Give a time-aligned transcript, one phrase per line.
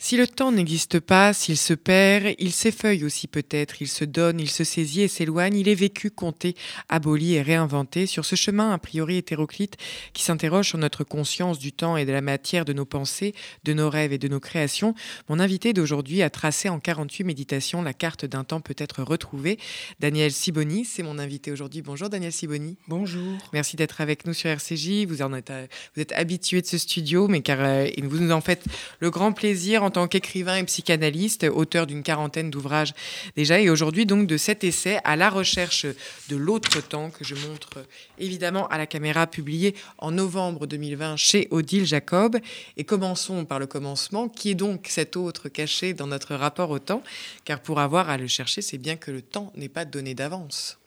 [0.00, 4.38] Si le temps n'existe pas, s'il se perd, il s'effeuille aussi peut-être, il se donne,
[4.38, 6.54] il se saisit et s'éloigne, il est vécu, compté,
[6.88, 9.76] aboli et réinventé sur ce chemin a priori hétéroclite
[10.12, 13.34] qui s'interroge sur notre conscience du temps et de la matière de nos pensées,
[13.64, 14.94] de nos rêves et de nos créations.
[15.28, 19.58] Mon invité d'aujourd'hui a tracé en 48 méditations la carte d'un temps peut-être retrouvé.
[19.98, 21.82] Daniel Siboni, c'est mon invité aujourd'hui.
[21.82, 22.76] Bonjour Daniel Siboni.
[22.86, 23.36] Bonjour.
[23.52, 25.06] Merci d'être avec nous sur RCJ.
[25.06, 25.52] Vous, en êtes,
[25.96, 28.64] vous êtes habitué de ce studio, mais car euh, vous nous en faites
[29.00, 32.92] le grand plaisir en tant qu'écrivain et psychanalyste, auteur d'une quarantaine d'ouvrages
[33.36, 35.86] déjà, et aujourd'hui donc de cet essai à la recherche
[36.28, 37.86] de l'autre temps que je montre
[38.18, 42.36] évidemment à la caméra, publié en novembre 2020 chez Odile Jacob.
[42.76, 46.78] Et commençons par le commencement, qui est donc cet autre caché dans notre rapport au
[46.78, 47.02] temps,
[47.46, 50.78] car pour avoir à le chercher, c'est bien que le temps n'est pas donné d'avance.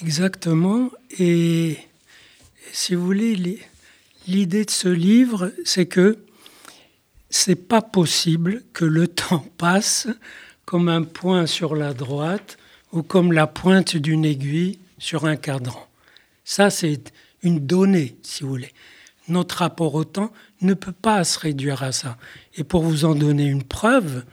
[0.00, 1.78] Exactement, et
[2.72, 3.58] si vous voulez,
[4.28, 6.18] l'idée de ce livre, c'est que
[7.36, 10.06] c'est pas possible que le temps passe
[10.64, 12.58] comme un point sur la droite
[12.92, 15.88] ou comme la pointe d'une aiguille sur un cadran.
[16.44, 17.12] Ça, c'est
[17.42, 18.72] une donnée, si vous voulez.
[19.26, 22.18] Notre rapport au temps ne peut pas se réduire à ça.
[22.54, 24.24] Et pour vous en donner une preuve,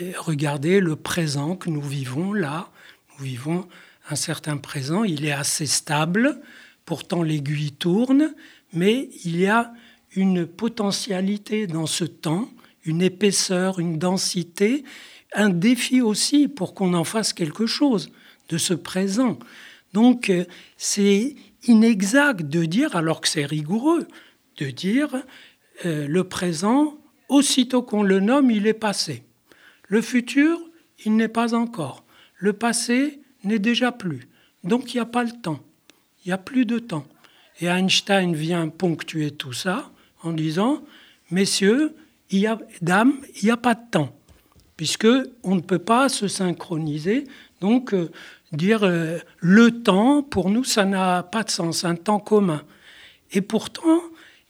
[0.00, 2.70] eh, regardez le présent que nous vivons là.
[3.18, 3.68] Nous vivons
[4.08, 6.40] un certain présent, il est assez stable,
[6.86, 8.32] pourtant l'aiguille tourne,
[8.72, 9.70] mais il y a
[10.18, 12.50] une potentialité dans ce temps,
[12.84, 14.82] une épaisseur, une densité,
[15.32, 18.10] un défi aussi pour qu'on en fasse quelque chose
[18.48, 19.38] de ce présent.
[19.92, 20.44] Donc euh,
[20.76, 21.36] c'est
[21.68, 24.08] inexact de dire, alors que c'est rigoureux,
[24.56, 25.22] de dire
[25.84, 29.22] euh, le présent, aussitôt qu'on le nomme, il est passé.
[29.86, 30.58] Le futur,
[31.04, 32.04] il n'est pas encore.
[32.38, 34.26] Le passé n'est déjà plus.
[34.64, 35.60] Donc il n'y a pas le temps.
[36.24, 37.06] Il n'y a plus de temps.
[37.60, 40.82] Et Einstein vient ponctuer tout ça en disant,
[41.30, 41.94] messieurs,
[42.30, 44.16] il y a, dames, il n'y a pas de temps,
[44.76, 45.08] puisque
[45.42, 47.24] on ne peut pas se synchroniser.
[47.60, 48.10] Donc, euh,
[48.52, 52.62] dire euh, le temps, pour nous, ça n'a pas de sens, un temps commun.
[53.32, 54.00] Et pourtant,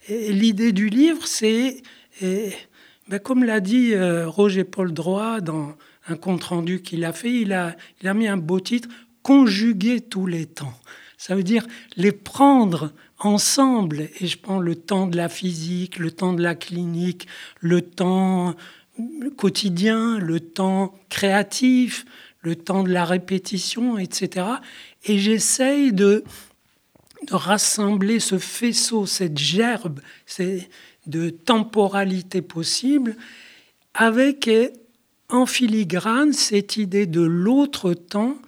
[0.08, 1.82] l'idée du livre, c'est,
[2.20, 5.74] ben, comme l'a dit euh, Roger Paul Droit dans
[6.08, 8.88] un compte-rendu qu'il a fait, il a, il a mis un beau titre,
[9.22, 10.72] Conjuguer tous les temps.
[11.18, 14.08] Ça veut dire les prendre ensemble.
[14.20, 17.26] Et je prends le temps de la physique, le temps de la clinique,
[17.60, 18.54] le temps
[19.36, 22.04] quotidien, le temps créatif,
[22.40, 24.46] le temps de la répétition, etc.
[25.04, 26.24] Et j'essaye de,
[27.26, 30.00] de rassembler ce faisceau, cette gerbe
[31.06, 33.16] de temporalité possible
[33.94, 34.48] avec
[35.28, 38.38] en filigrane cette idée de l'autre temps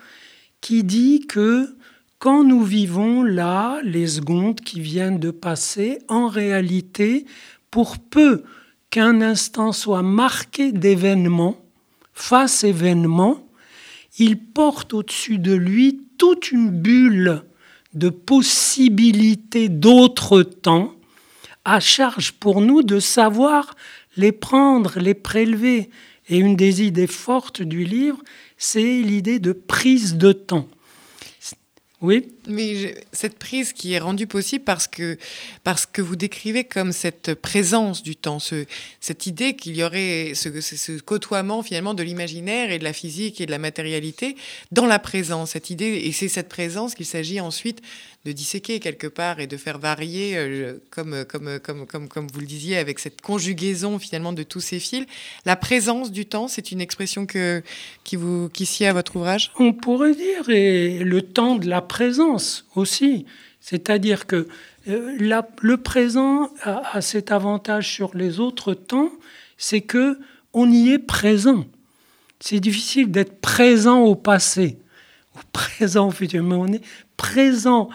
[0.60, 1.74] qui dit que
[2.20, 7.24] quand nous vivons là, les secondes qui viennent de passer, en réalité,
[7.70, 8.44] pour peu
[8.90, 11.56] qu'un instant soit marqué d'événements,
[12.12, 13.48] face événement,
[14.18, 17.42] il porte au-dessus de lui toute une bulle
[17.94, 20.94] de possibilités d'autres temps,
[21.64, 23.74] à charge pour nous de savoir
[24.18, 25.88] les prendre, les prélever.
[26.28, 28.18] Et une des idées fortes du livre,
[28.58, 30.68] c'est l'idée de prise de temps.
[32.00, 32.32] Oui.
[32.46, 35.18] Mais cette prise qui est rendue possible parce que,
[35.64, 38.64] parce que vous décrivez comme cette présence du temps, ce,
[39.00, 43.42] cette idée qu'il y aurait ce, ce, côtoiement finalement de l'imaginaire et de la physique
[43.42, 44.36] et de la matérialité
[44.72, 47.82] dans la présence, cette idée, et c'est cette présence qu'il s'agit ensuite
[48.26, 52.40] de disséquer quelque part et de faire varier, euh, comme, comme, comme, comme, comme vous
[52.40, 55.06] le disiez, avec cette conjugaison finalement de tous ces fils.
[55.46, 57.62] La présence du temps, c'est une expression que,
[58.04, 59.52] qui, vous, qui sied à votre ouvrage?
[59.58, 63.24] On pourrait dire, et le temps de la présence aussi.
[63.60, 64.48] C'est-à-dire que
[64.88, 65.16] euh,
[65.60, 69.10] le présent a, a, cet avantage sur les autres temps,
[69.56, 70.18] c'est que
[70.52, 71.64] on y est présent.
[72.40, 74.78] C'est difficile d'être présent au passé,
[75.46, 76.84] présent au futur, mais on est
[77.16, 77.90] présent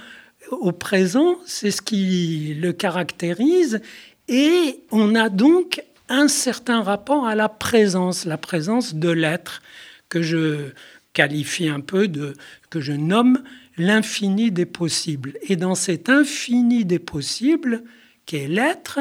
[0.51, 3.81] au présent, c'est ce qui le caractérise,
[4.27, 9.61] et on a donc un certain rapport à la présence, la présence de l'être,
[10.09, 10.71] que je
[11.13, 12.35] qualifie un peu de,
[12.69, 13.41] que je nomme
[13.77, 15.33] l'infini des possibles.
[15.43, 17.83] Et dans cet infini des possibles,
[18.25, 18.99] qu'est l'être,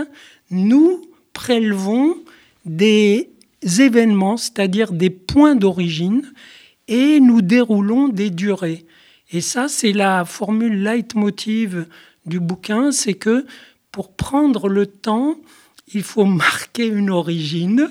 [0.51, 1.03] nous
[1.33, 2.17] prélevons
[2.65, 3.31] des
[3.81, 6.23] événements, c'est-à-dire des points d'origine,
[6.89, 8.87] et nous déroulons des durées.
[9.31, 11.87] Et ça, c'est la formule leitmotiv
[12.27, 13.47] du bouquin, c'est que
[13.91, 15.37] pour prendre le temps,
[15.93, 17.89] il faut marquer une origine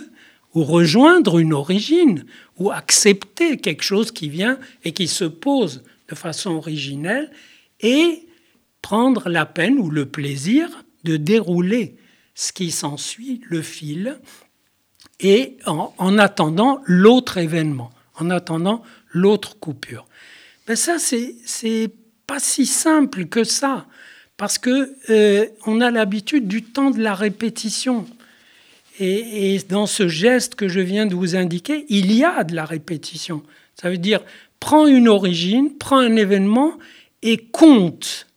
[0.54, 2.26] ou rejoindre une origine
[2.58, 7.32] ou accepter quelque chose qui vient et qui se pose de façon originelle
[7.80, 8.28] et
[8.82, 10.70] prendre la peine ou le plaisir
[11.04, 11.98] de dérouler
[12.36, 14.20] ce qui s'ensuit, le fil,
[15.20, 20.06] et en, attendant l'autre événement, en attendant l'autre coupure.
[20.68, 21.92] Ben ça, c'est
[22.28, 23.86] pas si simple que ça,
[24.38, 28.06] parce que euh, on a l'habitude du temps de la répétition.
[29.00, 32.56] Et, et, dans ce geste que je viens de vous indiquer, il y a de
[32.56, 33.44] la répétition.
[33.80, 34.22] Ça veut dire,
[34.60, 36.78] prends une origine, prends un événement
[37.22, 38.28] et compte.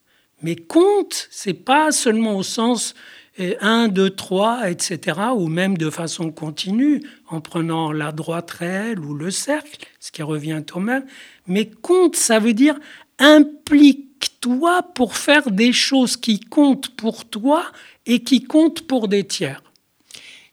[0.43, 2.95] Mais compte, c'est pas seulement au sens
[3.39, 9.15] 1, 2, 3, etc., ou même de façon continue, en prenant la droite réelle ou
[9.15, 11.05] le cercle, ce qui revient au même.
[11.47, 12.79] Mais compte, ça veut dire
[13.19, 17.65] implique-toi pour faire des choses qui comptent pour toi
[18.07, 19.63] et qui comptent pour des tiers.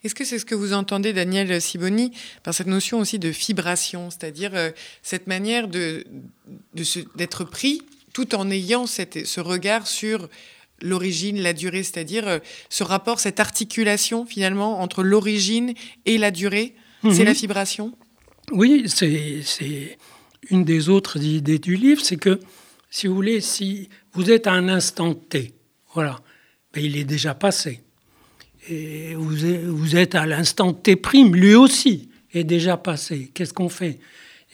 [0.04, 2.12] Est-ce que c'est ce que vous entendez, Daniel Siboni,
[2.44, 4.72] par cette notion aussi de vibration, c'est-à-dire euh,
[5.02, 6.04] cette manière de,
[7.16, 7.82] d'être pris
[8.12, 10.28] tout en ayant cette, ce regard sur
[10.82, 12.40] l'origine, la durée, c'est-à-dire euh,
[12.70, 15.74] ce rapport, cette articulation finalement entre l'origine
[16.06, 17.26] et la durée, c'est mhm.
[17.26, 17.94] la vibration
[18.52, 19.98] Oui, c'est
[20.50, 22.40] une des autres idées du livre, c'est que,
[22.90, 25.54] si vous voulez, si vous êtes à un instant T,
[25.94, 26.20] voilà,
[26.74, 27.82] ben, il est déjà passé.
[28.70, 33.30] Et vous êtes, vous êtes à l'instant T', lui aussi est déjà passé.
[33.34, 34.00] Qu'est-ce qu'on fait?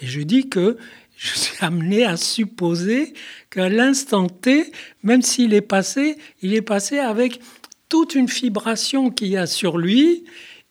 [0.02, 0.78] Et je dis que
[1.20, 3.14] je suis amené à supposer
[3.50, 4.72] qu'à l'instant T,
[5.04, 7.42] même s'il est passé, il est passé avec
[7.90, 10.24] toute une vibration qu'il y a sur lui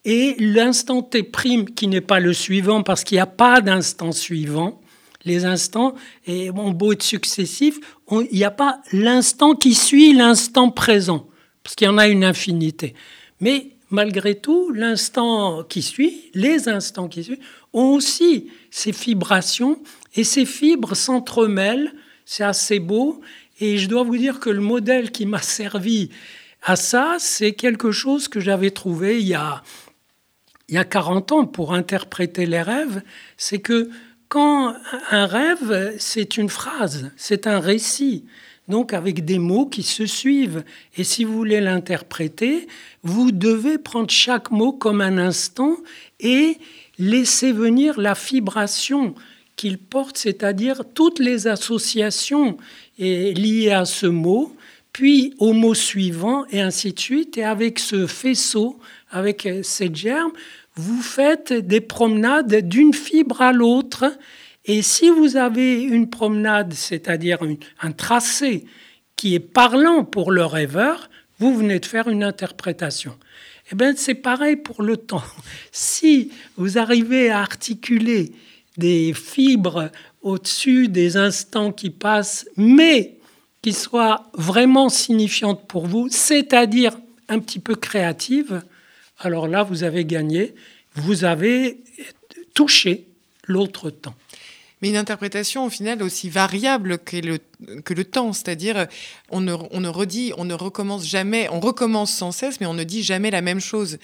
[0.06, 4.11] et l'instant T prime qui n'est pas le suivant parce qu'il n'y a pas d'instant
[4.11, 4.81] suivant.
[5.27, 5.95] Les instants,
[6.27, 7.79] et bon, beau être successif,
[8.11, 11.27] il n'y a pas l'instant qui suit l'instant présent,
[11.62, 12.95] parce qu'il y en a une infinité.
[13.41, 17.41] Mais malgré tout, l'instant qui suit, les instants qui suivent,
[17.73, 19.81] ont aussi ces vibrations
[20.15, 21.93] et ces fibres s'entremêlent.
[22.25, 23.20] C'est assez beau.
[23.61, 26.11] Et je dois vous dire que le modèle qui m'a servi
[26.62, 29.62] à ça, c'est quelque chose que j'avais trouvé il y, a,
[30.69, 33.03] il y a 40 ans pour interpréter les rêves.
[33.37, 33.91] C'est que
[34.29, 34.75] quand
[35.11, 38.25] un rêve, c'est une phrase, c'est un récit
[38.69, 40.62] donc avec des mots qui se suivent.
[40.97, 42.69] Et si vous voulez l'interpréter,
[43.03, 45.76] vous devez prendre chaque mot comme un instant
[46.21, 46.59] et
[46.99, 49.15] laisser venir la vibration
[49.56, 52.56] qu'il porte, c'est-à-dire toutes les associations
[52.99, 54.56] liées à ce mot,
[54.93, 57.39] puis au mot suivant, et ainsi de suite.
[57.39, 58.79] Et avec ce faisceau,
[59.11, 60.33] avec cette germe,
[60.77, 64.05] vous faites des promenades d'une fibre à l'autre
[64.69, 67.39] et si vous avez une promenade, c'est-à-dire
[67.81, 68.67] un tracé
[69.17, 71.09] qui est parlant pour le rêveur,
[71.39, 73.17] vous venez de faire une interprétation.
[73.70, 75.23] Eh bien, c'est pareil pour le temps.
[75.73, 78.32] Si vous arrivez à articuler
[78.76, 79.91] des fibres
[80.23, 83.17] au-dessus des instants qui passent, mais
[83.62, 86.97] qui soient vraiment signifiantes pour vous, c'est-à-dire
[87.29, 88.62] un petit peu créatives,
[89.19, 90.55] alors là, vous avez gagné,
[90.94, 91.79] vous avez
[92.55, 93.06] touché
[93.47, 94.14] l'autre temps
[94.81, 97.39] mais une interprétation au final aussi variable que le,
[97.83, 98.87] que le temps, c'est-à-dire
[99.31, 102.75] on ne, on ne redit, on ne recommence jamais, on recommence sans cesse, mais on
[102.75, 103.99] ne dit jamais la même chose.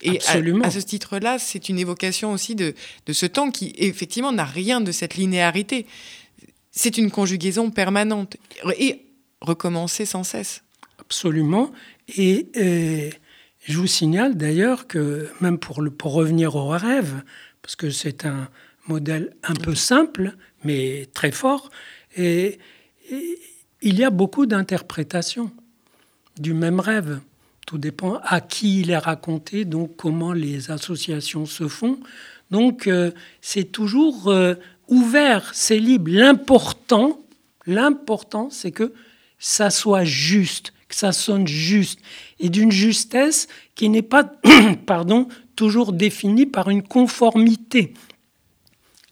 [0.00, 2.74] Et à, ce titre-là, c'est une évocation aussi de,
[3.06, 5.86] de ce temps qui effectivement n'a rien de cette linéarité.
[6.70, 8.36] C'est une conjugaison permanente
[8.78, 9.02] et
[9.40, 10.62] recommencer sans cesse.
[10.98, 11.70] Absolument.
[12.16, 13.10] Et, et
[13.64, 17.22] je vous signale d'ailleurs que même pour, le, pour revenir au rêve,
[17.60, 18.48] parce que c'est un,
[18.86, 20.34] modèle un peu simple,
[20.64, 21.70] mais très fort.
[22.16, 22.58] Et,
[23.84, 25.50] il y a beaucoup d'interprétations
[26.38, 27.20] du même rêve.
[27.66, 31.98] Tout dépend à qui il est raconté, donc comment les associations se font.
[32.50, 33.10] Donc euh,
[33.40, 34.54] c'est toujours euh,
[34.88, 36.10] ouvert, c'est libre.
[36.12, 37.18] L'important,
[37.66, 38.92] l'important, c'est que
[39.38, 41.98] ça soit juste, que ça sonne juste,
[42.38, 44.24] et d'une justesse qui n'est pas,
[44.86, 47.94] pardon, toujours définie par une conformité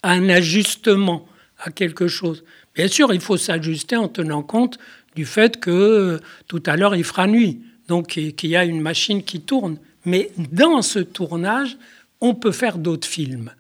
[0.02, 1.26] un ajustement
[1.58, 2.44] à quelque chose.
[2.74, 4.78] Bien sûr, il faut s'ajuster en tenant compte
[5.14, 8.80] du fait que euh, tout à l'heure il fera nuit, donc qu'il y a une
[8.80, 9.78] machine qui tourne.
[10.04, 11.76] Mais dans ce tournage,
[12.20, 13.52] on peut faire d'autres films.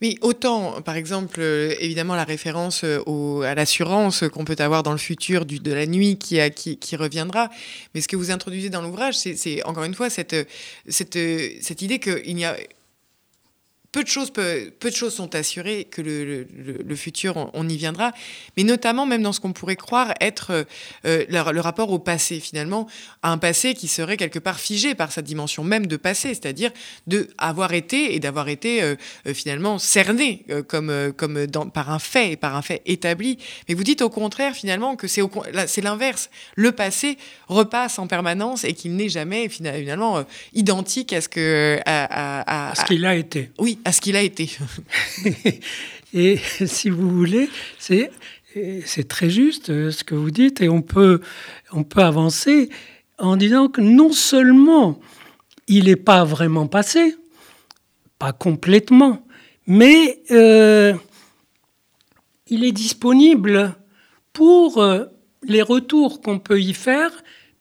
[0.00, 4.90] Oui, autant, par exemple, euh, évidemment, la référence euh, à l'assurance qu'on peut avoir dans
[4.90, 7.50] le futur de la nuit qui, reviendra.
[7.94, 10.34] Mais ce que vous introduisez dans l'ouvrage, c'est encore une fois cette,
[10.88, 11.16] cette,
[11.60, 12.56] cette idée qu'il n'y a
[13.92, 16.46] peu de choses, peu, de choses sont assurées que le,
[16.82, 18.12] le, futur, on, y viendra,
[18.56, 20.66] mais notamment même dans ce qu'on pourrait croire être
[21.04, 22.88] euh, le, rapport au passé, finalement,
[23.22, 26.70] un passé qui serait quelque part figé par sa dimension même de passé, c'est-à-dire
[27.06, 28.96] de avoir été et d'avoir été euh,
[29.26, 33.36] euh, finalement cerné comme, comme dans, par un fait et par un fait établi.
[33.68, 36.30] Mais vous dites au contraire finalement que c'est l'inverse.
[36.56, 37.18] Le passé
[37.48, 42.84] repasse en permanence et qu'il n'est jamais finalement identique à ce que à, à ce
[42.86, 43.50] qu'il a été.
[43.58, 44.50] Oui, à ce qu'il a été.
[46.14, 47.48] et si vous voulez,
[47.78, 51.20] c'est très juste euh, ce que vous dites et on peut
[51.72, 52.68] on peut avancer
[53.18, 55.00] en disant que non seulement
[55.68, 57.16] il n'est pas vraiment passé,
[58.18, 59.24] pas complètement,
[59.66, 60.92] mais euh,
[62.48, 63.74] il est disponible
[64.32, 65.04] pour euh,
[65.44, 67.10] les retours qu'on peut y faire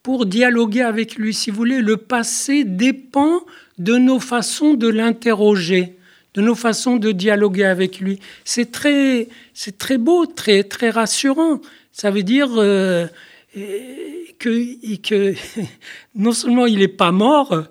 [0.03, 1.33] pour dialoguer avec lui.
[1.33, 3.41] Si vous voulez, le passé dépend
[3.77, 5.97] de nos façons de l'interroger,
[6.33, 8.19] de nos façons de dialoguer avec lui.
[8.45, 11.59] C'est très, c'est très beau, très, très rassurant.
[11.91, 13.07] Ça veut dire euh,
[14.39, 15.33] que, que
[16.15, 17.65] non seulement il n'est pas mort,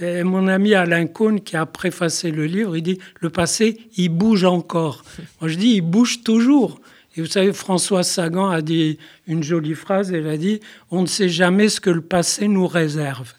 [0.00, 4.08] euh, mon ami Alain Cohn, qui a préfacé le livre, il dit le passé, il
[4.08, 5.04] bouge encore.
[5.40, 6.80] Moi, je dis il bouge toujours.
[7.16, 11.06] Et vous savez, François Sagan a dit une jolie phrase, elle a dit On ne
[11.06, 13.34] sait jamais ce que le passé nous réserve.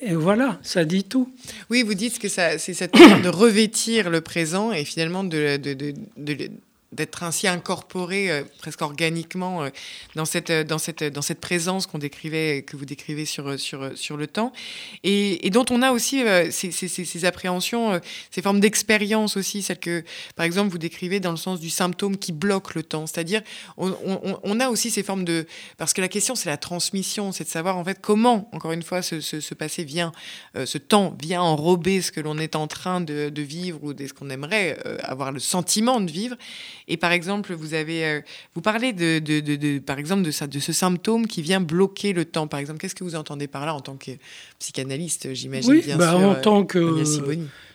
[0.00, 1.32] Et voilà, ça dit tout.
[1.70, 5.74] Oui, vous dites que c'est cette manière de revêtir le présent et finalement de, de,
[5.74, 6.50] de, de
[6.92, 9.70] d'être ainsi incorporé euh, presque organiquement euh,
[10.14, 13.96] dans, cette, euh, dans, cette, dans cette présence qu'on décrivait, que vous décrivez sur, sur,
[13.96, 14.52] sur le temps,
[15.02, 20.02] et, dont on a aussi ces, ces, appréhensions, ces formes d'expérience aussi, celles que,
[20.34, 23.06] par exemple, vous décrivez dans le sens du symptôme qui bloque le temps.
[23.06, 23.42] C'est-à-dire,
[23.76, 25.46] on, a aussi ces formes de...
[25.76, 28.82] Parce que la question, c'est la transmission, c'est de savoir en fait comment, encore une
[28.82, 30.12] fois, ce, ce, passé vient,
[30.54, 34.12] ce temps vient enrober ce que l'on est en train de, de vivre ou ce
[34.12, 36.36] qu'on aimerait avoir le sentiment de vivre.
[36.88, 38.20] Et par exemple, vous avez, euh,
[38.54, 42.12] vous parlez de, de, de, par exemple, de ça, de ce symptôme qui vient bloquer
[42.12, 42.46] le temps.
[42.46, 44.12] Par exemple, qu'est-ce que vous entendez par là en tant que
[44.58, 47.02] psychanalyste, j'imagine Oui, bah, en euh, tant que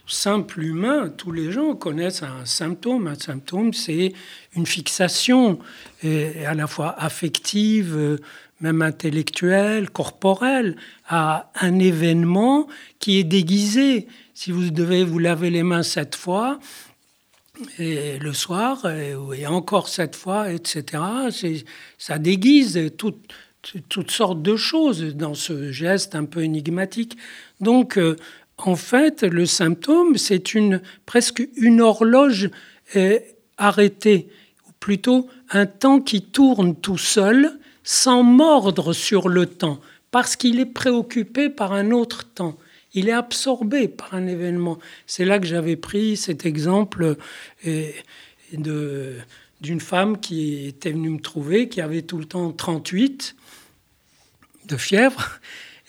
[0.08, 3.08] simple humain, tous les gens connaissent un symptôme.
[3.08, 4.14] Un symptôme, c'est
[4.56, 5.60] une fixation
[6.04, 8.18] et à la fois affective, euh,
[8.62, 10.76] même intellectuelle, corporelle,
[11.08, 12.68] à un événement
[13.00, 14.08] qui est déguisé.
[14.34, 16.60] Si vous devez vous laver les mains cette fois,
[17.80, 21.04] et le soir, et, encore cette fois, etc.
[21.98, 27.18] Ça déguise toutes, sortes de choses dans ce geste un peu énigmatique.
[27.60, 28.16] Donc, euh,
[28.58, 32.50] en fait, le symptôme, c'est une, presque une horloge
[32.96, 33.20] euh,
[33.58, 34.30] arrêtée,
[34.68, 39.80] ou plutôt un temps qui tourne tout seul, sans mordre sur le temps,
[40.12, 42.58] parce qu'il est préoccupé par un autre temps
[42.98, 44.80] il est absorbé par un événement.
[45.06, 47.16] C'est là que j'avais pris cet exemple
[47.68, 49.20] euh,
[49.62, 53.36] d'une femme qui était venue me trouver, qui avait tout le temps 38
[54.66, 55.40] de fièvre.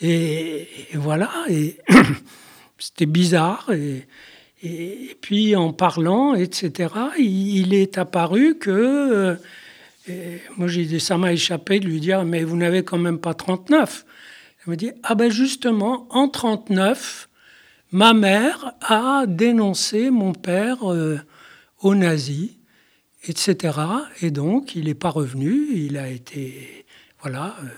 [0.03, 1.79] Et, voilà, et
[2.79, 3.71] c'était bizarre.
[3.73, 4.07] Et,
[5.23, 9.39] puis en parlant, etc., il, est apparu que...
[10.11, 13.35] Euh, moi, j'ai ça m'a échappé de lui dire, mais vous n'avez quand même pas
[13.35, 14.05] 39.
[14.69, 17.31] Elle me dit Ah ben justement, en 39,
[17.93, 21.19] ma mère a dénoncé mon père euh,
[21.81, 22.51] aux nazis,
[23.27, 23.79] etc.
[24.21, 26.85] Et donc, il n'est pas revenu, il a été
[27.23, 27.69] voilà, euh,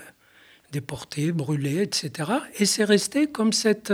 [0.73, 2.29] déporté, brûlé, etc.
[2.59, 3.93] Et c'est resté comme, cette,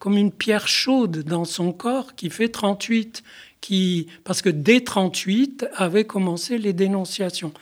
[0.00, 3.22] comme une pierre chaude dans son corps qui fait 38.
[3.60, 7.52] Qui, parce que dès 38 avaient commencé les dénonciations.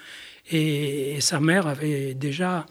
[0.50, 2.64] et sa mère avait déjà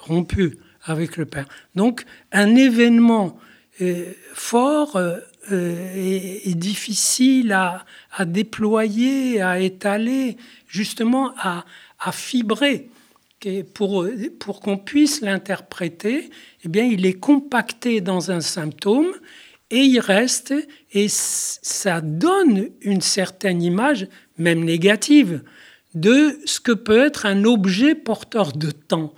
[0.00, 1.46] rompu avec le Père.
[1.74, 3.38] Donc un événement
[3.80, 5.18] euh, fort euh,
[5.50, 7.84] euh, et, difficile à,
[8.24, 10.36] déployer, à étaler,
[10.68, 11.64] justement à,
[11.98, 12.88] à fibrer.
[13.74, 14.06] Pour,
[14.38, 16.30] pour qu'on puisse l'interpréter,
[16.64, 19.12] eh bien, il est compacté dans un symptôme
[19.72, 20.54] et il reste,
[20.92, 24.06] et ça donne une certaine image,
[24.38, 25.42] même négative,
[25.94, 29.12] de ce que peut être un objet porteur de temps.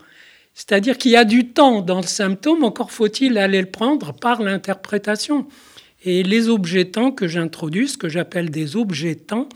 [0.55, 4.41] C'est-à-dire qu'il y a du temps dans le symptôme, encore faut-il aller le prendre par
[4.41, 5.47] l'interprétation.
[6.05, 9.49] Et les objets temps que j'introduis, ce que j'appelle des objets temps,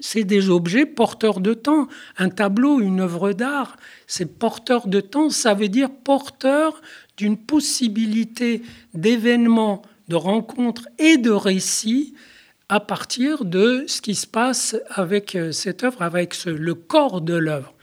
[0.00, 1.88] c'est des objets porteurs de temps.
[2.18, 3.76] Un tableau, une œuvre d'art,
[4.06, 6.80] c'est porteur de temps, ça veut dire porteur
[7.16, 8.62] d'une possibilité
[8.94, 12.14] d'événements, de rencontres et de récits
[12.68, 17.34] à partir de ce qui se passe avec euh, cette œuvre, avec le corps de
[17.34, 17.74] l'œuvre.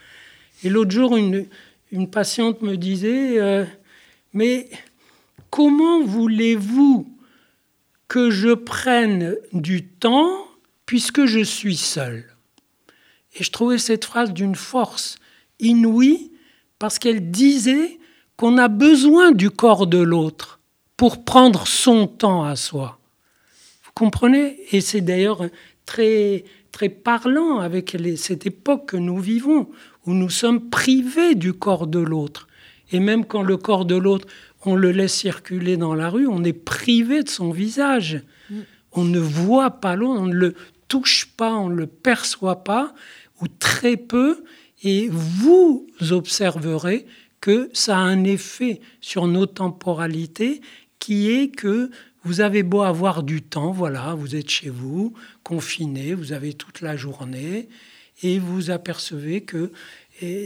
[0.64, 1.46] Et l'autre jour, une,
[1.92, 3.66] une patiente me disait, euh,
[4.34, 4.70] mais
[5.50, 7.08] comment voulez-vous
[8.08, 10.46] que je prenne du temps
[10.86, 12.26] puisque je suis seul.
[13.36, 15.18] Et je trouvais cette phrase d'une force
[15.60, 16.32] inouïe
[16.80, 18.00] parce qu'elle disait
[18.38, 20.60] qu'on a besoin du corps de l'autre
[20.98, 23.00] pour prendre son temps à soi.
[23.84, 24.60] Vous comprenez?
[24.72, 25.46] Et c'est d'ailleurs
[25.86, 29.70] très, très parlant avec cette époque que nous vivons,
[30.06, 32.48] où nous sommes privés du corps de l'autre.
[32.92, 34.28] Et même quand le corps de l'autre,
[34.66, 38.22] on le laisse circuler dans la rue, on est privé de son visage.
[38.92, 40.56] On ne voit pas l'autre, on ne le
[40.88, 42.94] touche pas, on ne le perçoit pas,
[43.42, 44.44] ou très peu,
[44.84, 47.06] et vous observerez
[47.42, 50.62] que ça a un effet sur nos temporalités
[50.98, 51.92] qui est que
[52.24, 55.14] vous avez beau avoir du temps, voilà, vous êtes chez vous,
[55.44, 57.70] confiné, vous avez toute la journée,
[58.22, 59.72] et vous apercevez que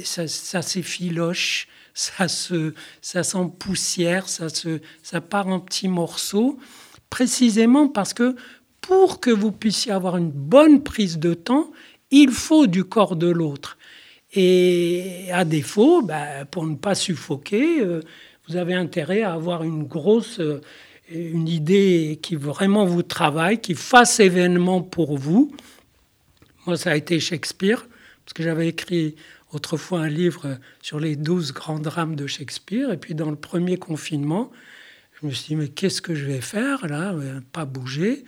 [0.03, 6.57] ça, s'effiloche, ça se, ça s'empoussière, ça se, ça part en petits morceaux,
[7.09, 8.35] précisément parce que
[8.81, 11.71] pour que vous puissiez avoir une bonne prise de temps,
[12.11, 13.77] il faut du corps de l'autre.
[14.33, 18.01] Et à défaut, bah, pour ne pas suffoquer, euh,
[18.47, 20.59] vous avez intérêt à avoir une grosse, euh,
[21.09, 25.55] une idée qui vraiment vous travaille, qui fasse événement pour vous.
[26.65, 27.85] Moi, ça a été Shakespeare,
[28.23, 29.15] parce que j'avais écrit
[29.51, 32.91] autrefois un livre sur les douze grands drames de Shakespeare.
[32.91, 34.49] Et puis dans le premier confinement,
[35.19, 37.13] je me suis dit, mais qu'est-ce que je vais faire là
[37.51, 38.23] Pas bouger?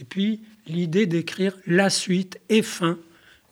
[0.00, 2.98] Et puis l'idée d'écrire la suite et fin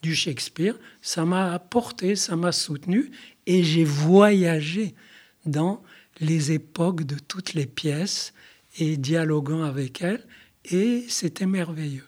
[0.03, 3.11] du Shakespeare, ça m'a apporté, ça m'a soutenu.
[3.47, 4.95] Et j'ai voyagé
[5.47, 5.83] dans
[6.21, 8.35] les époques de toutes les pièces
[8.79, 10.27] et dialoguant avec elles.
[10.65, 12.05] Et c'était merveilleux.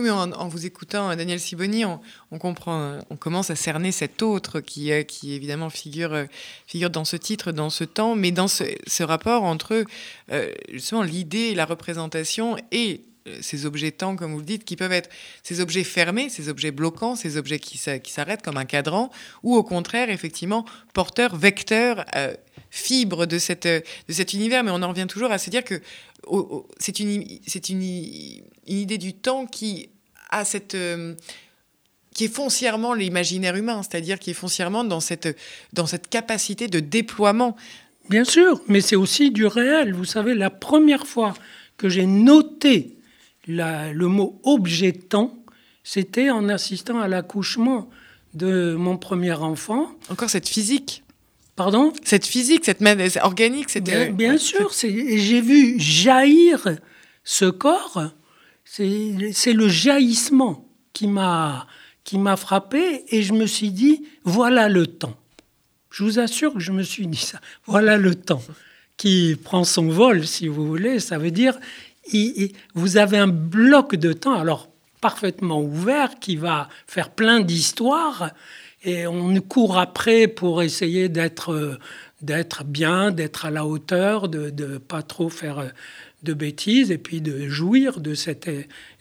[0.00, 4.92] Oui, en, vous écoutant, Daniel Siboni, on, comprend, on commence à cerner cet autre qui,
[4.92, 6.24] euh, qui évidemment figure, euh,
[6.68, 9.84] figure dans ce titre, dans ce temps, mais dans ce, rapport entre
[10.30, 13.02] euh, justement l'idée, la représentation et
[13.40, 15.10] ces objets temps, comme vous le dites, qui peuvent être
[15.42, 19.10] ces objets fermés, ces objets bloquants, ces objets qui, s'arrêtent comme un cadran,
[19.42, 20.64] ou au contraire, effectivement,
[20.94, 22.06] porteurs, vecteurs,
[22.70, 24.64] fibres de, cette, de cet univers.
[24.64, 25.80] Mais on en revient toujours à se dire que
[26.78, 29.88] c'est une, c'est une, une, idée du temps qui
[30.30, 31.14] a cette euh,
[32.14, 35.38] qui est foncièrement l'imaginaire humain, c'est-à-dire qui est foncièrement dans cette,
[35.72, 37.54] dans cette capacité de déploiement.
[38.10, 39.94] Bien sûr, mais c'est aussi du réel.
[39.94, 41.34] Vous savez, la première fois
[41.76, 42.96] que j'ai noté
[43.46, 45.38] la, le mot objet temps,
[45.84, 47.88] c'était en assistant à l'accouchement
[48.34, 49.88] de mon premier enfant.
[50.10, 51.04] Encore cette physique.
[51.58, 52.80] Pardon Cette physique, cette
[53.20, 54.70] organique, c'est bien, bien sûr.
[54.80, 56.76] J'ai vu jaillir
[57.24, 58.12] ce corps.
[58.64, 61.66] C'est le jaillissement qui m'a
[62.04, 65.16] qui m'a frappé et je me suis dit voilà le temps.
[65.90, 67.40] Je vous assure que je me suis dit ça.
[67.66, 68.42] Voilà le temps
[68.96, 71.00] qui prend son vol, si vous voulez.
[71.00, 71.58] Ça veut dire
[72.74, 74.68] vous avez un bloc de temps, alors
[75.00, 78.30] parfaitement ouvert, qui va faire plein d'histoires
[78.84, 81.78] et on court après pour essayer d'être
[82.20, 85.72] d'être bien, d'être à la hauteur, de ne pas trop faire
[86.24, 88.50] de bêtises et puis de jouir de cet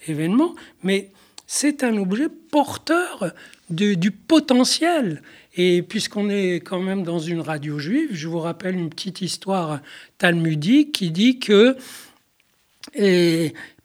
[0.08, 0.54] événement.
[0.84, 1.10] Mais
[1.48, 3.34] c'est un objet porteur
[3.70, 5.22] du potentiel.
[5.56, 9.80] Et puisqu'on est quand même dans une radio juive, je vous rappelle une petite histoire
[10.20, 11.76] talmudique qui dit que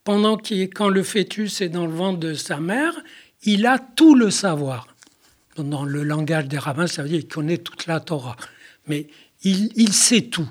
[0.04, 2.94] pendant qu'il, quand le fœtus est dans le ventre de sa mère,
[3.42, 4.86] il a tout le savoir
[5.58, 8.36] dans le langage des rabbins, ça veut dire qu'il connaît toute la Torah.
[8.86, 9.08] Mais
[9.42, 10.48] il, sait tout.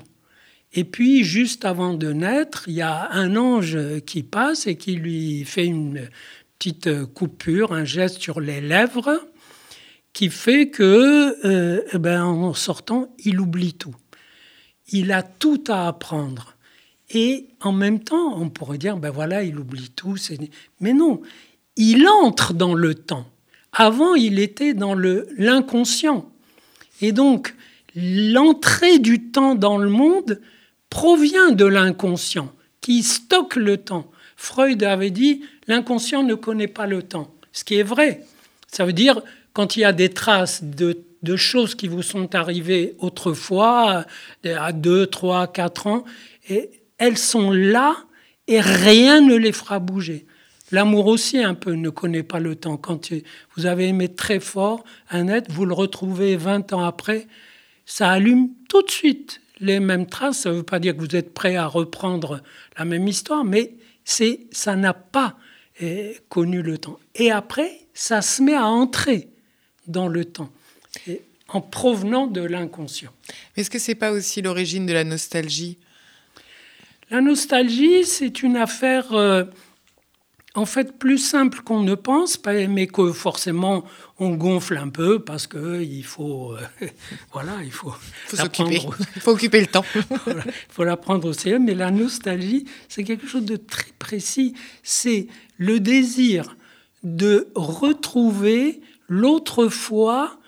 [0.72, 4.94] Et puis, juste avant de naître, il y a un ange qui passe et qui
[4.94, 6.08] lui fait une
[6.58, 9.20] petite coupure, un geste sur les lèvres,
[10.12, 13.96] qui fait que, euh, eh ben, en sortant, il oublie tout.
[14.88, 16.54] Il a tout à apprendre.
[17.12, 20.16] Et en même temps, on pourrait dire, ben voilà, il oublie tout.
[20.80, 21.20] Mais non,
[21.76, 23.26] il entre dans le temps.
[23.72, 26.30] Avant, il était dans l'inconscient.
[27.00, 27.54] Et donc,
[27.94, 30.40] l'entrée du temps dans le monde
[30.90, 34.10] provient de l'inconscient, qui stocke le temps.
[34.36, 38.26] Freud avait dit, l'inconscient ne connaît pas le temps, ce qui est vrai.
[38.66, 39.22] Ça veut dire,
[39.52, 44.04] quand il y a des traces de, de choses qui vous sont arrivées autrefois,
[44.44, 46.04] à 2, 3, 4 ans,
[46.48, 47.96] et elles sont là
[48.46, 50.24] et rien ne les fera bouger.
[50.70, 52.76] L'amour aussi, un peu, ne connaît pas le temps.
[52.76, 53.12] Quand
[53.56, 57.26] vous avez aimé très fort un être, vous le retrouvez 20 ans après,
[57.86, 60.42] ça allume tout de suite les mêmes traces.
[60.42, 62.40] Ça ne veut pas dire que vous êtes prêt à reprendre
[62.78, 65.36] la même histoire, mais ça n'a pas
[65.80, 67.00] eh, connu le temps.
[67.16, 69.28] Et après, ça se met à entrer
[69.88, 70.52] dans le temps,
[71.48, 73.10] en provenant de l'inconscient.
[73.56, 75.78] Est-ce que c'est pas aussi l'origine de la nostalgie?
[77.12, 79.44] La nostalgie, c'est une affaire euh,
[80.54, 83.84] en fait plus simple qu'on ne pense, mais que forcément
[84.18, 86.86] on gonfle un peu parce que il faut, euh,
[87.34, 87.92] voilà, il faut,
[88.28, 88.80] faut s'occuper,
[89.14, 89.84] il faut occuper le temps.
[90.26, 91.58] il faut l'apprendre au sérieux.
[91.58, 94.54] Mais la nostalgie, c'est quelque chose de très précis.
[94.82, 95.26] C'est
[95.58, 96.56] le désir
[97.02, 100.38] de retrouver l'autre fois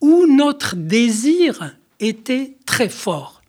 [0.00, 3.42] où notre désir était très fort,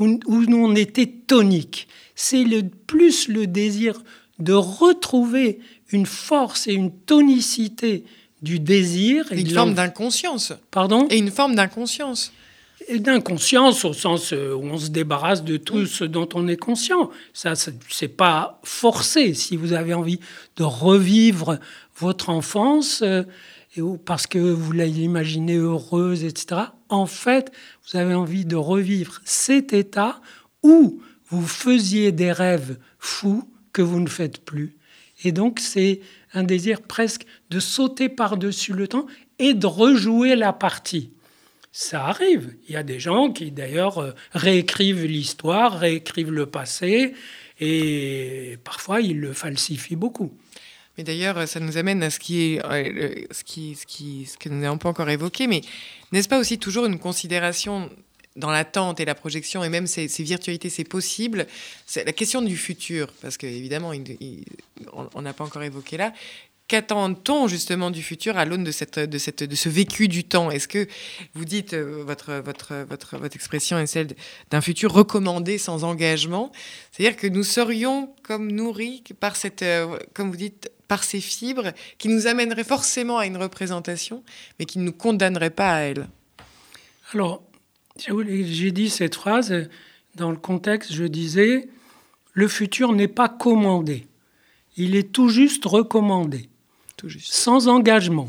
[0.00, 1.86] où, où on était tonique.
[2.22, 4.02] C'est le plus le désir
[4.38, 5.58] de retrouver
[5.90, 8.04] une force et une tonicité
[8.42, 9.24] du désir.
[9.32, 10.52] Et une forme d'inconscience.
[10.70, 12.30] Pardon Et une forme d'inconscience.
[12.94, 17.08] D'inconscience au sens euh, où on se débarrasse de tout ce dont on est conscient.
[17.32, 19.32] Ça, c'est pas forcé.
[19.32, 20.20] Si vous avez envie
[20.56, 21.58] de revivre
[21.96, 23.22] votre enfance, euh,
[24.04, 27.50] parce que vous l'imaginez heureuse, etc., en fait,
[27.86, 30.20] vous avez envie de revivre cet état
[30.62, 34.76] où vous faisiez des rêves fous que vous ne faites plus.
[35.24, 36.00] Et donc, c'est
[36.32, 39.06] un désir presque de sauter par-dessus le temps
[39.38, 41.10] et de rejouer la partie.
[41.72, 42.56] Ça arrive.
[42.68, 47.14] Il y a des gens qui, d'ailleurs, euh, réécrivent l'histoire, réécrivent le passé,
[47.60, 50.32] et parfois, ils le falsifient beaucoup.
[50.98, 54.36] Mais d'ailleurs, ça nous amène à ce qui est euh, ce qui, ce qui, ce
[54.36, 55.46] que nous n'avons pas encore évoqué.
[55.46, 55.60] Mais
[56.12, 57.88] n'est-ce pas aussi toujours une considération
[58.36, 61.46] dans l'attente et la projection, et même ces, virtualités, c'est possible.
[61.86, 63.92] C'est la question du futur, parce qu'évidemment,
[65.14, 66.12] on n'a pas encore évoqué là.
[66.68, 70.52] Qu'attend-on justement du futur à l'aune de, cette, de, cette, de ce vécu du temps?
[70.52, 70.86] Est-ce que
[71.34, 74.14] vous dites, euh, votre, votre, votre, votre expression est celle
[74.52, 76.52] d'un futur recommandé sans engagement?
[76.92, 81.72] C'est-à-dire que nous serions comme nourris par cette, euh, comme vous dites, par ces fibres
[81.98, 84.22] qui nous amèneraient forcément à une représentation,
[84.60, 86.08] mais qui ne nous condamneraient pas à elle?
[87.14, 87.42] Alors,
[88.08, 89.68] j'ai dit cette phrase
[90.16, 91.68] dans le contexte, je disais,
[92.32, 94.06] le futur n'est pas commandé,
[94.76, 96.48] il est tout juste recommandé,
[96.96, 97.32] tout juste.
[97.32, 98.28] sans engagement.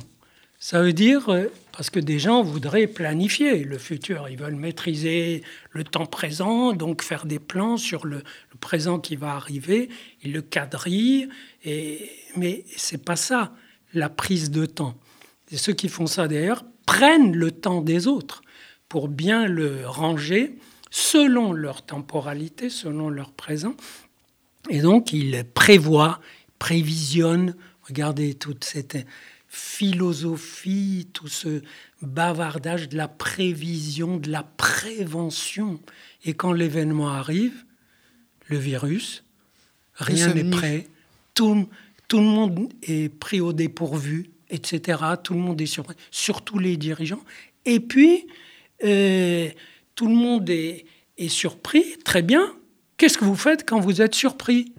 [0.59, 5.43] Ça veut dire, euh, parce que des gens voudraient planifier le futur, ils veulent maîtriser
[5.71, 8.21] le temps présent, donc faire des plans sur le,
[8.59, 9.89] présent qui va arriver,
[10.23, 11.29] ils le quadrillent,
[11.65, 13.55] et, mais c'est pas ça
[13.95, 14.95] la prise de temps.
[15.51, 18.43] Et ceux qui font ça d'ailleurs prennent le temps des autres
[18.91, 20.57] pour bien le ranger
[20.89, 23.73] selon leur temporalité, selon leur présent.
[24.69, 26.19] Et donc, ils prévoient,
[26.59, 27.55] prévisionnent.
[27.83, 28.97] Regardez toute cette
[29.47, 31.61] philosophie, tout ce
[32.01, 35.79] bavardage de la prévision, de la prévention.
[36.25, 37.63] Et quand l'événement arrive,
[38.47, 39.23] le virus,
[39.95, 40.85] rien n'est prêt,
[41.33, 41.69] tout,
[42.09, 45.01] tout le monde est pris au dépourvu, etc.
[45.23, 47.23] Tout le monde est surpris, surtout les dirigeants.
[47.63, 48.27] Et puis,
[48.81, 50.85] tout le monde est,
[51.27, 52.51] surpris, très bien.
[52.97, 54.73] Qu'est-ce que vous faites quand vous êtes surpris?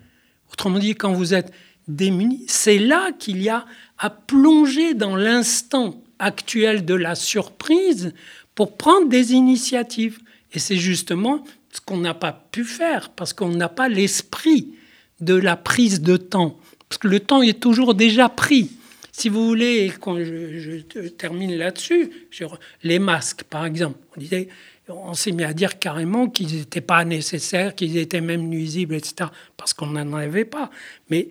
[0.52, 1.52] Autrement dit, quand vous êtes
[1.88, 3.64] démuni, c'est là qu'il y a
[3.98, 8.12] à plonger dans l'instant actuel de la surprise
[8.54, 10.18] pour prendre des initiatives.
[10.52, 14.74] Et c'est justement ce qu'on n'a pas pu faire, parce qu'on n'a pas l'esprit
[15.20, 16.58] de la prise de temps.
[16.88, 18.70] Parce que le temps est toujours déjà pris.
[19.12, 24.48] Si vous voulez, quand je, termine là-dessus, sur les masques, par exemple, on disait,
[24.88, 29.30] on s'est mis à dire carrément qu'ils n'étaient pas nécessaires, qu'ils étaient même nuisibles, etc.,
[29.56, 30.70] parce qu'on n'en avait pas.
[31.10, 31.28] Mais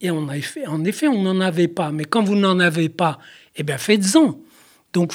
[0.00, 1.92] et on en effet, on n'en avait pas.
[1.92, 3.18] Mais quand vous n'en avez pas,
[3.56, 4.40] eh bien, faites-en.
[4.92, 5.12] Donc,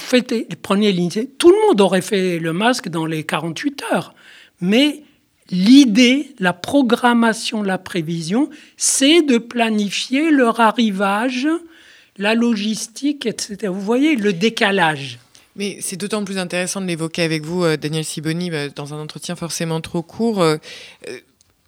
[0.62, 1.36] prenez l'initiative.
[1.38, 4.14] Tout le monde aurait fait le masque dans les 48 heures.
[4.62, 5.04] Mais
[5.52, 11.48] L'idée, la programmation, la prévision, c'est de planifier leur arrivage,
[12.18, 13.68] la logistique, etc.
[13.68, 15.20] Vous voyez le décalage.
[15.58, 19.00] Mais c'est d'autant plus intéressant de l'évoquer avec vous, euh, Daniel Siboni, bah, dans un
[19.02, 20.42] entretien forcément trop court.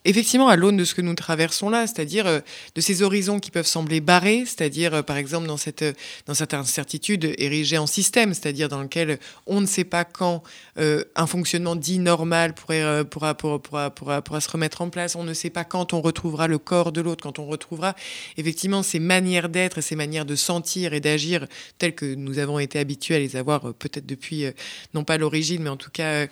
[0.06, 2.39] Effectivement, à l'aune de ce que nous traversons là, c'est-à-dire euh,
[2.76, 5.94] de ces horizons qui peuvent sembler barrés, c'est-à-dire, euh, par exemple, dans cette, euh,
[6.26, 10.44] dans cette incertitude érigée en système, c'est-à-dire dans lequel on ne sait pas quand
[10.76, 15.34] un fonctionnement dit normal pourra, pourra, pourra, pourra, pourra, se remettre en place, on ne
[15.34, 17.96] sait pas quand on retrouvera le corps de l'autre, quand on retrouvera
[18.38, 21.46] effectivement ces manières d'être et ces manières de sentir et d'agir
[21.78, 24.46] telles que nous avons été habitués à les avoir peut-être depuis,
[24.94, 26.28] non pas l'origine, mais en tout cas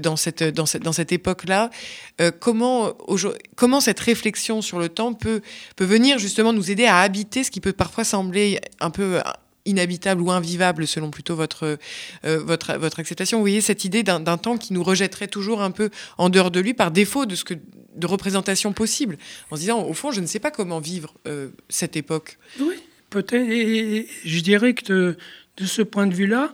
[0.00, 1.70] dans cette, dans cette, dans cette époque-là.
[2.40, 2.94] comment
[3.56, 5.40] comment cette réflexion sur le temps peut,
[5.76, 9.20] peut venir justement nous aider à habiter ce qui peut parfois sembler un peu
[9.66, 11.78] inhabitable ou invivable selon plutôt votre,
[12.24, 13.38] euh, votre, votre acceptation.
[13.38, 16.60] Vous voyez cette idée d'un temps qui nous rejetterait toujours un peu en dehors de
[16.60, 19.18] lui par défaut de, ce que, de représentation possible,
[19.50, 22.38] en se disant au fond je ne sais pas comment vivre euh, cette époque.
[22.60, 22.76] Oui,
[23.10, 23.50] peut-être.
[23.50, 25.16] Et je dirais que
[25.56, 26.52] de ce point de vue-là,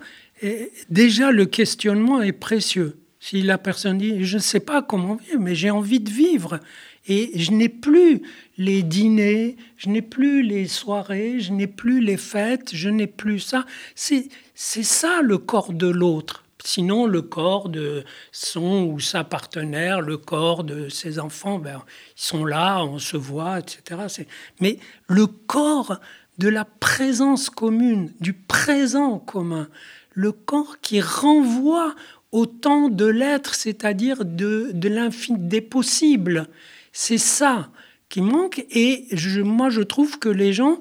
[0.89, 2.97] déjà le questionnement est précieux.
[3.23, 6.59] Si la personne dit, je ne sais pas comment vivre, mais j'ai envie de vivre.
[7.07, 8.23] Et je n'ai plus
[8.57, 13.41] les dîners, je n'ai plus les soirées, je n'ai plus les fêtes, je n'ai plus
[13.41, 13.67] ça.
[13.95, 16.45] C'est ça le corps de l'autre.
[16.65, 21.83] Sinon, le corps de son ou sa partenaire, le corps de ses enfants, ben,
[22.17, 24.25] ils sont là, on se voit, etc.
[24.61, 24.79] Mais
[25.09, 26.01] le corps
[26.39, 29.69] de la présence commune, du présent commun,
[30.13, 31.95] le corps qui renvoie
[32.33, 36.49] au temps de l'être, c'est-à-dire de, de l'infini, des possibles.
[36.93, 37.71] C'est ça
[38.09, 38.65] qui manque.
[38.71, 40.79] Et je, moi, je trouve que les gens,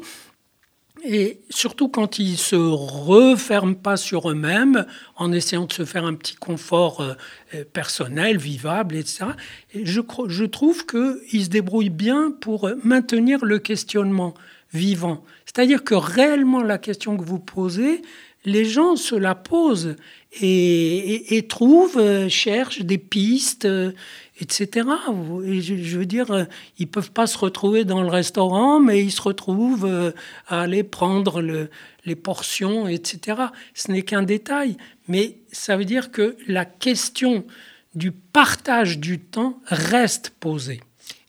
[1.04, 4.86] et surtout quand ils se referment pas sur eux-mêmes,
[5.16, 7.14] en essayant de se faire un petit confort euh,
[7.56, 9.26] euh, personnel, vivable, etc.,
[9.74, 14.34] je, je trouve qu'ils se débrouillent bien pour maintenir le questionnement
[14.74, 15.24] vivant.
[15.46, 18.02] C'est-à-dire que réellement la question que vous posez,
[18.46, 19.96] les gens se la posent
[20.42, 23.92] et, trouvent, euh, cherchent des pistes, euh,
[24.40, 24.88] etc.
[25.18, 26.44] je, veux dire, euh,
[26.78, 30.14] ils peuvent pas se retrouver dans le restaurant, mais ils se retrouvent
[30.48, 31.42] à aller prendre
[32.06, 33.42] les portions, etc.
[33.74, 37.46] Ce n'est qu'un détail, mais ça veut dire que la question
[37.96, 40.80] du partage du temps reste posée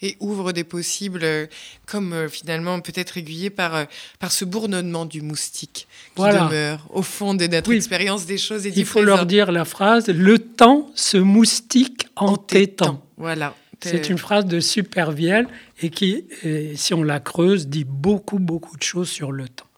[0.03, 1.47] et ouvre des possibles, euh,
[1.87, 3.85] comme euh, finalement peut-être aiguillé par, euh,
[4.19, 8.73] par ce bourdonnement du moustique qui demeure au fond de notre expérience des choses et
[8.75, 12.37] Il faut leur dire la phrase Le temps se moustique en, en
[13.17, 13.55] Voilà.
[13.83, 15.49] C'est une phrase de Supervielle
[15.81, 16.27] et qui,
[16.75, 19.70] si on la creuse, dit beaucoup, beaucoup de choses sur le temps.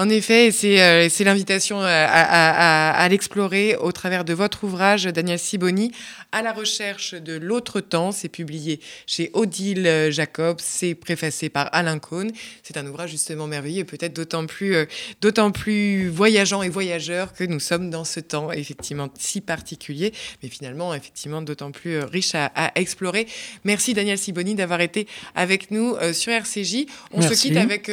[0.00, 5.92] En effet, c'est euh, l'invitation à, l'explorer au travers de votre ouvrage, Daniel Siboni,
[6.32, 8.10] à la recherche de l'autre temps.
[8.10, 12.30] C'est publié chez Odile Jacob, c'est préfacé par Alain Cohn.
[12.62, 14.86] C'est un ouvrage justement merveilleux, peut-être d'autant plus, euh,
[15.20, 20.48] d'autant plus voyageant et voyageur que nous sommes dans ce temps effectivement si particulier, mais
[20.48, 23.26] finalement effectivement d'autant plus euh, riche à, explorer.
[23.64, 26.86] Merci Daniel Siboni d'avoir été avec nous sur RCJ.
[27.12, 27.90] On se quitte avec,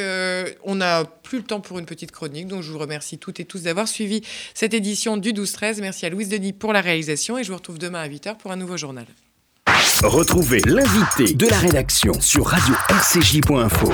[0.64, 2.46] on n'a plus le temps pour une petite chronique.
[2.46, 4.22] Donc je vous remercie toutes et tous d'avoir suivi
[4.54, 5.80] cette édition du 12-13.
[5.80, 8.52] Merci à Louise Denis pour la réalisation et je vous retrouve demain à 8h pour
[8.52, 9.06] un nouveau journal.
[10.02, 13.92] Retrouvez l'invité de la rédaction sur radio-rcj.info.